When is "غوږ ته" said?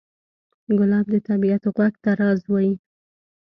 1.75-2.11